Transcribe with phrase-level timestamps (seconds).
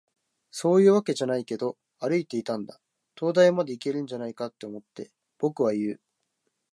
[0.49, 2.81] 「そういうわけじゃないけど、歩いていたんだ。
[3.13, 6.01] 灯台までいけるんじゃないかって思って。」、僕は言う。